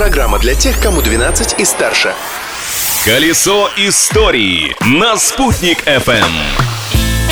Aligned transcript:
Программа 0.00 0.38
для 0.38 0.54
тех, 0.54 0.80
кому 0.80 1.02
12 1.02 1.60
и 1.60 1.64
старше. 1.66 2.14
Колесо 3.04 3.68
истории 3.76 4.74
на 4.80 5.18
«Спутник 5.18 5.86
FM. 5.86 6.24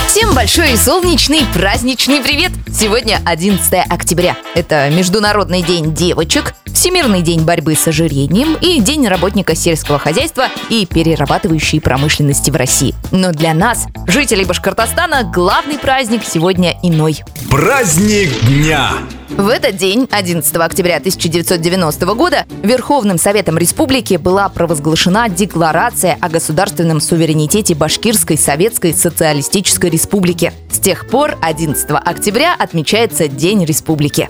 Всем 0.06 0.34
большой 0.34 0.76
солнечный 0.76 1.46
праздничный 1.54 2.20
привет! 2.20 2.50
Сегодня 2.70 3.22
11 3.24 3.72
октября. 3.88 4.36
Это 4.54 4.90
Международный 4.90 5.62
день 5.62 5.94
девочек, 5.94 6.52
Всемирный 6.66 7.22
день 7.22 7.40
борьбы 7.40 7.74
с 7.74 7.88
ожирением 7.88 8.58
и 8.60 8.80
День 8.80 9.08
работника 9.08 9.56
сельского 9.56 9.98
хозяйства 9.98 10.48
и 10.68 10.84
перерабатывающей 10.84 11.80
промышленности 11.80 12.50
в 12.50 12.56
России. 12.56 12.94
Но 13.10 13.32
для 13.32 13.54
нас, 13.54 13.86
жителей 14.06 14.44
Башкортостана, 14.44 15.22
главный 15.22 15.78
праздник 15.78 16.20
сегодня 16.22 16.78
иной. 16.82 17.22
Праздник 17.50 18.28
дня! 18.42 18.92
В 19.28 19.48
этот 19.48 19.76
день, 19.76 20.08
11 20.10 20.56
октября 20.56 20.96
1990 20.96 22.06
года, 22.14 22.46
Верховным 22.62 23.18
Советом 23.18 23.58
Республики 23.58 24.16
была 24.16 24.48
провозглашена 24.48 25.28
Декларация 25.28 26.16
о 26.20 26.28
государственном 26.30 27.00
суверенитете 27.00 27.74
Башкирской 27.74 28.38
Советской 28.38 28.94
Социалистической 28.94 29.90
Республики. 29.90 30.52
С 30.70 30.78
тех 30.78 31.06
пор 31.06 31.36
11 31.42 31.90
октября 31.90 32.54
отмечается 32.58 33.28
День 33.28 33.64
Республики. 33.64 34.28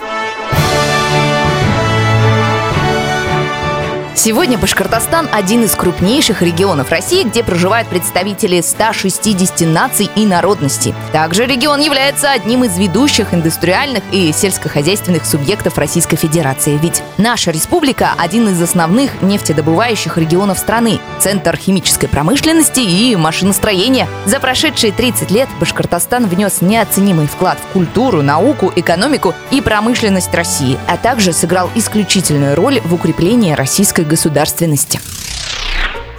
Сегодня 4.18 4.58
Башкортостан– 4.58 5.28
один 5.32 5.62
из 5.62 5.76
крупнейших 5.76 6.42
регионов 6.42 6.90
России, 6.90 7.22
где 7.22 7.44
проживают 7.44 7.86
представители 7.86 8.60
160 8.60 9.60
наций 9.60 10.10
и 10.16 10.26
народностей. 10.26 10.92
Также 11.12 11.46
регион 11.46 11.78
является 11.80 12.32
одним 12.32 12.64
из 12.64 12.76
ведущих 12.76 13.32
индустриальных 13.32 14.02
и 14.10 14.32
сельскохозяйственных 14.32 15.24
субъектов 15.24 15.78
Российской 15.78 16.16
Федерации. 16.16 16.76
Ведь 16.82 17.00
наша 17.16 17.52
республика– 17.52 18.14
один 18.18 18.48
из 18.48 18.60
основных 18.60 19.22
нефтедобывающих 19.22 20.18
регионов 20.18 20.58
страны, 20.58 20.98
центр 21.18 21.56
химической 21.56 22.06
промышленности 22.06 22.80
и 22.80 23.16
машиностроения. 23.16 24.08
За 24.26 24.40
прошедшие 24.40 24.92
30 24.92 25.30
лет 25.30 25.48
Башкортостан 25.60 26.26
внес 26.26 26.60
неоценимый 26.60 27.26
вклад 27.26 27.58
в 27.58 27.72
культуру, 27.72 28.22
науку, 28.22 28.72
экономику 28.74 29.34
и 29.50 29.60
промышленность 29.60 30.34
России, 30.34 30.78
а 30.86 30.96
также 30.96 31.32
сыграл 31.32 31.70
исключительную 31.74 32.54
роль 32.54 32.80
в 32.80 32.94
укреплении 32.94 33.52
российской 33.52 34.04
государственности. 34.04 35.00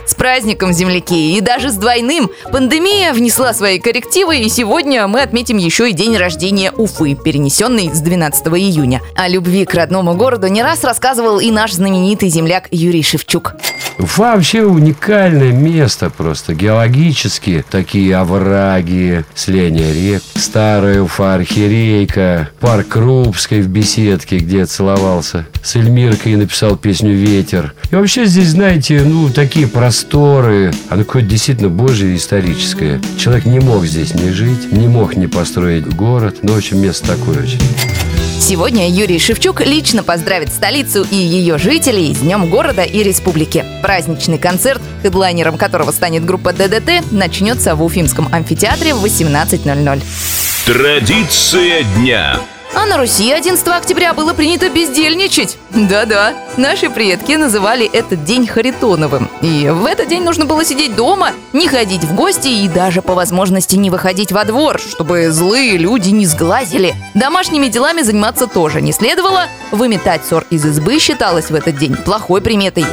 С 0.09 0.16
праздником, 0.16 0.73
земляки! 0.73 1.38
И 1.38 1.39
даже 1.39 1.69
с 1.69 1.75
двойным! 1.75 2.31
Пандемия 2.52 3.13
внесла 3.13 3.53
свои 3.53 3.78
коррективы, 3.78 4.39
и 4.39 4.50
сегодня 4.50 5.08
мы 5.08 5.22
отметим 5.22 5.58
еще 5.58 5.88
и 5.88 5.94
день 5.94 6.17
рождения 6.17 6.72
Уфы, 6.72 7.13
перенесенный 7.13 7.94
с 7.94 8.02
12 8.02 8.47
июня. 8.47 9.02
О 9.16 9.28
любви 9.28 9.66
к 9.66 9.75
родному 9.75 10.16
городу 10.16 10.47
не 10.47 10.63
раз 10.63 10.84
рассказывал 10.84 11.39
и 11.39 11.52
наш 11.52 11.73
знаменитый 11.73 12.30
земляк 12.30 12.69
Юрий 12.72 13.03
Шевчук. 13.03 13.53
Вообще 14.00 14.64
уникальное 14.64 15.52
место 15.52 16.09
просто. 16.09 16.55
Геологически 16.55 17.66
такие 17.69 18.16
овраги, 18.16 19.25
сление 19.36 19.94
рек. 19.94 20.23
Старая 20.36 21.02
Уфа, 21.02 21.36
архирейка, 21.36 22.50
парк 22.61 22.88
Крупской 22.88 23.61
в 23.61 23.67
беседке, 23.67 24.38
где 24.38 24.59
я 24.59 24.66
целовался. 24.66 25.45
С 25.61 25.75
Эльмиркой 25.75 26.38
написал 26.38 26.78
песню 26.78 27.14
«Ветер». 27.14 27.73
И 27.91 27.95
вообще 27.95 28.25
здесь, 28.25 28.52
знаете, 28.52 29.02
ну, 29.06 29.30
такие 29.30 29.67
просторы. 29.67 30.72
Оно 30.89 31.03
какое-то 31.03 31.28
действительно 31.28 31.69
божье 31.69 32.16
историческое. 32.16 33.02
Человек 33.17 33.45
не 33.45 33.59
мог 33.59 33.86
здесь 33.86 34.13
не 34.13 34.30
жить, 34.30 34.72
не 34.72 34.88
мог 34.88 35.17
не 35.17 35.28
построить 35.28 35.86
город. 35.94 36.38
Но, 36.41 36.53
в 36.53 36.58
общем, 36.58 36.81
место 36.81 37.08
такое 37.08 37.44
очень. 37.44 37.59
Сегодня 38.40 38.90
Юрий 38.90 39.20
Шевчук 39.20 39.59
лично 39.59 40.02
поздравит 40.02 40.50
столицу 40.50 41.06
и 41.12 41.16
ее 41.16 41.58
жителей 41.58 42.16
с 42.16 42.20
Днем 42.20 42.50
города 42.50 42.84
и 42.84 43.04
республики. 43.04 43.66
Праздничный 43.81 44.38
концерт, 44.38 44.81
хедлайнером 45.04 45.58
которого 45.58 45.92
станет 45.92 46.26
группа 46.26 46.54
ДДТ, 46.54 47.12
начнется 47.12 47.76
в 47.76 47.84
Уфимском 47.84 48.30
амфитеатре 48.31 48.94
в 48.94 49.04
18.00. 49.04 50.02
Традиция 50.66 51.84
дня. 51.97 52.40
А 52.75 52.85
на 52.85 52.97
Руси 52.97 53.31
11 53.31 53.68
октября 53.68 54.13
было 54.13 54.34
принято 54.34 54.69
бездельничать. 54.69 55.57
Да-да, 55.72 56.34
наши 56.56 56.90
предки 56.90 57.34
называли 57.34 57.90
этот 57.91 58.24
день 58.24 58.46
Харитоновым. 58.47 59.28
И 59.41 59.69
в 59.69 59.85
этот 59.85 60.07
день 60.07 60.24
нужно 60.24 60.46
было 60.46 60.63
сидеть 60.63 60.96
дома, 60.96 61.31
не 61.52 61.68
ходить 61.68 62.03
в 62.03 62.13
гости 62.16 62.47
и 62.47 62.68
даже 62.68 63.02
по 63.02 63.16
возможности 63.16 63.75
не 63.75 63.90
выходить 63.90 64.31
во 64.31 64.46
двор, 64.46 64.80
чтобы 64.80 65.31
злые 65.31 65.78
люди 65.78 66.09
не 66.09 66.25
сглазили. 66.25 66.94
Домашними 67.16 67.68
делами 67.68 68.02
заниматься 68.02 68.46
тоже 68.46 68.81
не 68.81 68.91
следовало. 68.91 69.47
Выметать 69.72 70.25
ссор 70.25 70.46
из 70.50 70.63
избы 70.66 71.00
считалось 71.00 71.50
в 71.50 71.56
этот 71.56 71.78
день 71.78 71.96
плохой 71.96 72.41
приметой. 72.41 72.86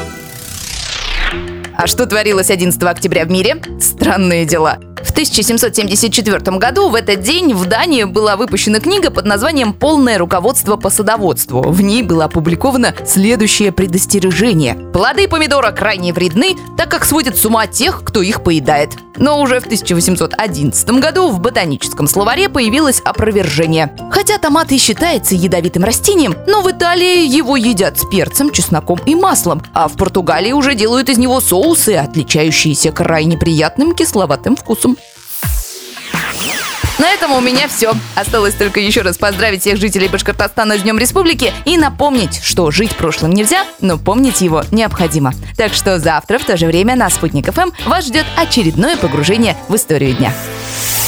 А 1.77 1.87
что 1.87 2.07
творилось 2.07 2.51
11 2.51 2.83
октября 2.85 3.27
в 3.27 3.31
мире? 3.31 3.63
Странные 3.81 4.47
дела. 4.47 4.79
В 5.17 5.19
1774 5.19 6.59
году 6.59 6.91
в 6.91 6.95
этот 6.95 7.23
день 7.23 7.55
в 7.55 7.65
Дании 7.65 8.05
была 8.05 8.37
выпущена 8.37 8.81
книга 8.81 9.11
под 9.11 9.25
названием 9.25 9.73
«Полное 9.73 10.19
руководство 10.19 10.77
по 10.77 10.91
садоводству». 10.91 11.63
В 11.63 11.81
ней 11.81 12.03
было 12.03 12.27
опубликовано 12.27 12.95
следующее 13.07 13.73
предостережение. 13.73 14.75
Плоды 14.93 15.27
помидора 15.27 15.71
крайне 15.71 16.13
вредны, 16.13 16.55
так 16.77 16.91
как 16.91 17.07
сводят 17.07 17.39
с 17.39 17.47
ума 17.47 17.67
тех, 17.67 18.03
кто 18.05 18.21
их 18.21 18.43
поедает. 18.43 18.91
Но 19.19 19.41
уже 19.41 19.61
в 19.61 19.65
1811 19.65 20.89
году 21.01 21.31
в 21.31 21.41
ботаническом 21.41 22.09
словаре 22.09 22.49
появилось 22.49 23.01
опровержение. 23.05 23.95
Хотя 24.11 24.39
томат 24.39 24.73
и 24.73 24.79
считается 24.79 25.35
ядовитым 25.35 25.85
растением, 25.85 26.37
но 26.47 26.63
в 26.63 26.71
Италии 26.71 27.27
его 27.27 27.57
едят 27.57 27.99
с 27.99 28.05
перцем, 28.05 28.51
чесноком 28.51 28.99
и 29.07 29.15
маслом, 29.15 29.63
а 29.73 29.89
в 29.89 29.97
Португалии 29.97 30.53
уже 30.53 30.75
делают 30.75 31.09
из 31.09 31.19
него 31.19 31.41
соусы, 31.41 31.95
отличающиеся 31.97 32.93
крайне 32.93 33.37
приятным 33.37 33.95
кисловатым 33.95 34.57
вкусом. 34.57 34.97
Этом 37.17 37.33
у 37.33 37.41
меня 37.41 37.67
все. 37.67 37.95
Осталось 38.15 38.53
только 38.53 38.79
еще 38.79 39.01
раз 39.01 39.17
поздравить 39.17 39.63
всех 39.63 39.79
жителей 39.79 40.07
Башкортостана 40.07 40.77
с 40.77 40.83
Днем 40.83 40.99
Республики 40.99 41.51
и 41.65 41.79
напомнить, 41.79 42.43
что 42.43 42.71
жить 42.71 42.95
прошлым 42.95 43.33
нельзя, 43.33 43.65
но 43.81 43.97
помнить 43.97 44.43
его 44.43 44.65
необходимо. 44.71 45.33
Так 45.57 45.73
что 45.73 45.99
завтра 45.99 46.39
в 46.39 46.45
то 46.45 46.59
же 46.59 46.67
время 46.67 46.95
на 46.95 47.09
Спутник 47.09 47.51
ФМ 47.51 47.71
вас 47.87 48.05
ждет 48.05 48.27
очередное 48.37 48.99
погружение 48.99 49.57
в 49.69 49.77
историю 49.77 50.13
дня. 50.13 50.31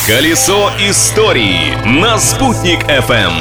Колесо 0.07 0.71
истории 0.79 1.77
на 1.85 2.19
«Спутник 2.19 2.85
FM. 2.85 3.35